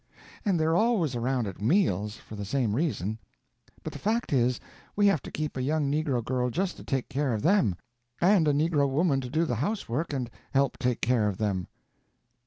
And 0.43 0.59
they're 0.59 0.75
always 0.75 1.15
around 1.15 1.45
at 1.45 1.61
meals, 1.61 2.15
for 2.15 2.35
the 2.35 2.43
same 2.43 2.75
reason. 2.75 3.19
But 3.83 3.93
the 3.93 3.99
fact 3.99 4.33
is, 4.33 4.59
we 4.95 5.05
have 5.05 5.21
to 5.21 5.29
keep 5.29 5.55
a 5.55 5.61
young 5.61 5.91
negro 5.91 6.25
girl 6.25 6.49
just 6.49 6.75
to 6.77 6.83
take 6.83 7.07
care 7.07 7.35
of 7.35 7.43
them, 7.43 7.75
and 8.19 8.47
a 8.47 8.51
negro 8.51 8.89
woman 8.89 9.21
to 9.21 9.29
do 9.29 9.45
the 9.45 9.57
housework 9.57 10.11
and 10.11 10.27
help 10.55 10.79
take 10.79 11.01
care 11.01 11.27
of 11.29 11.37
them." 11.37 11.67